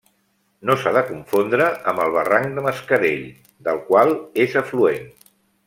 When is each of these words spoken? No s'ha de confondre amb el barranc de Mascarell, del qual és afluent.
No 0.69 0.75
s'ha 0.83 0.93
de 0.95 1.03
confondre 1.09 1.67
amb 1.91 2.03
el 2.05 2.15
barranc 2.17 2.55
de 2.57 2.63
Mascarell, 2.69 3.23
del 3.69 3.83
qual 3.93 4.15
és 4.47 4.57
afluent. 4.67 5.09